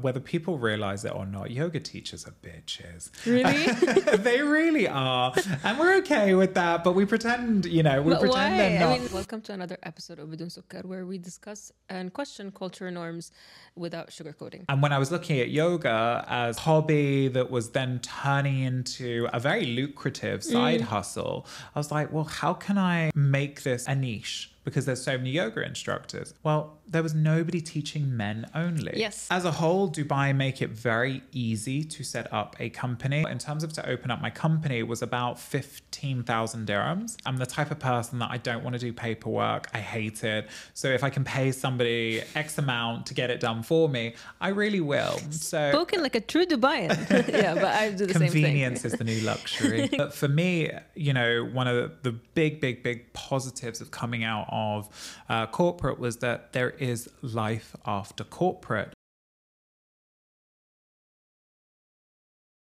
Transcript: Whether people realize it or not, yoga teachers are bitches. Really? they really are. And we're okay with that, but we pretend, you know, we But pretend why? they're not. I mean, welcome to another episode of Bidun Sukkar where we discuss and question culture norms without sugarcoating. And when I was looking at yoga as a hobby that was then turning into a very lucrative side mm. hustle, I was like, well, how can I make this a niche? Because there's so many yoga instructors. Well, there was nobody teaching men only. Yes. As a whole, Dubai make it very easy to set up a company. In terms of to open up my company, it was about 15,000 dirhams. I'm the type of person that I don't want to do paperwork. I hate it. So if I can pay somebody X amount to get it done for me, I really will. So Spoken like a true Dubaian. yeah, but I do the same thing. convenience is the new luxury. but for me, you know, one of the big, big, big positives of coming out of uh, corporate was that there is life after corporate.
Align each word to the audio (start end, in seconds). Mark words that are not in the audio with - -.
Whether 0.00 0.20
people 0.20 0.58
realize 0.58 1.04
it 1.04 1.14
or 1.14 1.26
not, 1.26 1.50
yoga 1.50 1.80
teachers 1.80 2.26
are 2.26 2.34
bitches. 2.42 3.10
Really? 3.24 4.16
they 4.16 4.42
really 4.42 4.88
are. 4.88 5.34
And 5.64 5.78
we're 5.78 5.96
okay 5.98 6.34
with 6.34 6.54
that, 6.54 6.84
but 6.84 6.92
we 6.94 7.04
pretend, 7.04 7.66
you 7.66 7.82
know, 7.82 8.02
we 8.02 8.12
But 8.12 8.20
pretend 8.20 8.54
why? 8.54 8.58
they're 8.58 8.80
not. 8.80 8.88
I 8.88 8.98
mean, 8.98 9.12
welcome 9.12 9.40
to 9.42 9.52
another 9.52 9.78
episode 9.82 10.18
of 10.18 10.28
Bidun 10.28 10.56
Sukkar 10.56 10.84
where 10.84 11.06
we 11.06 11.18
discuss 11.18 11.72
and 11.88 12.12
question 12.12 12.50
culture 12.50 12.90
norms 12.90 13.32
without 13.74 14.10
sugarcoating. 14.10 14.64
And 14.68 14.82
when 14.82 14.92
I 14.92 14.98
was 14.98 15.10
looking 15.10 15.40
at 15.40 15.50
yoga 15.50 16.24
as 16.28 16.58
a 16.58 16.60
hobby 16.60 17.28
that 17.28 17.50
was 17.50 17.70
then 17.70 18.00
turning 18.00 18.60
into 18.60 19.28
a 19.32 19.40
very 19.40 19.64
lucrative 19.66 20.44
side 20.44 20.80
mm. 20.80 20.84
hustle, 20.84 21.46
I 21.74 21.78
was 21.78 21.90
like, 21.90 22.12
well, 22.12 22.24
how 22.24 22.54
can 22.54 22.78
I 22.78 23.10
make 23.14 23.62
this 23.62 23.86
a 23.86 23.94
niche? 23.94 24.52
Because 24.66 24.84
there's 24.84 25.02
so 25.02 25.16
many 25.16 25.30
yoga 25.30 25.64
instructors. 25.64 26.34
Well, 26.42 26.76
there 26.88 27.02
was 27.02 27.14
nobody 27.14 27.60
teaching 27.60 28.16
men 28.16 28.46
only. 28.54 28.92
Yes. 28.96 29.28
As 29.30 29.44
a 29.44 29.52
whole, 29.52 29.90
Dubai 29.90 30.34
make 30.34 30.60
it 30.60 30.70
very 30.70 31.22
easy 31.32 31.82
to 31.84 32.04
set 32.04 32.32
up 32.32 32.56
a 32.60 32.68
company. 32.70 33.24
In 33.28 33.38
terms 33.38 33.64
of 33.64 33.72
to 33.74 33.88
open 33.88 34.10
up 34.10 34.20
my 34.20 34.30
company, 34.30 34.78
it 34.80 34.88
was 34.88 35.02
about 35.02 35.38
15,000 35.38 36.66
dirhams. 36.66 37.16
I'm 37.24 37.38
the 37.38 37.46
type 37.46 37.70
of 37.70 37.78
person 37.78 38.18
that 38.18 38.30
I 38.30 38.38
don't 38.38 38.62
want 38.64 38.74
to 38.74 38.80
do 38.80 38.92
paperwork. 38.92 39.68
I 39.72 39.78
hate 39.78 40.24
it. 40.24 40.48
So 40.74 40.88
if 40.88 41.02
I 41.02 41.10
can 41.10 41.24
pay 41.24 41.52
somebody 41.52 42.22
X 42.34 42.58
amount 42.58 43.06
to 43.06 43.14
get 43.14 43.30
it 43.30 43.40
done 43.40 43.62
for 43.62 43.88
me, 43.88 44.14
I 44.40 44.48
really 44.48 44.80
will. 44.80 45.18
So 45.30 45.70
Spoken 45.70 46.02
like 46.02 46.16
a 46.16 46.20
true 46.20 46.44
Dubaian. 46.44 46.88
yeah, 47.28 47.54
but 47.54 47.64
I 47.64 47.90
do 47.90 48.06
the 48.06 48.14
same 48.14 48.30
thing. 48.30 48.42
convenience 48.42 48.84
is 48.84 48.92
the 48.94 49.04
new 49.04 49.20
luxury. 49.32 49.88
but 49.96 50.12
for 50.12 50.28
me, 50.28 50.70
you 50.94 51.12
know, 51.12 51.44
one 51.44 51.68
of 51.68 51.92
the 52.02 52.12
big, 52.12 52.60
big, 52.60 52.82
big 52.82 53.12
positives 53.12 53.80
of 53.80 53.90
coming 53.90 54.24
out 54.24 54.46
of 54.56 54.88
uh, 55.28 55.46
corporate 55.46 55.98
was 55.98 56.16
that 56.18 56.52
there 56.52 56.70
is 56.70 57.08
life 57.20 57.76
after 57.84 58.24
corporate. 58.24 58.95